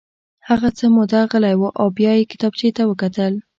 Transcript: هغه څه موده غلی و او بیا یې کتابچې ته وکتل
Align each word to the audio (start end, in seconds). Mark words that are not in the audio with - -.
هغه 0.49 0.69
څه 0.77 0.85
موده 0.95 1.21
غلی 1.31 1.55
و 1.57 1.63
او 1.79 1.87
بیا 1.97 2.11
یې 2.19 2.29
کتابچې 2.31 2.69
ته 2.77 2.83
وکتل 2.89 3.33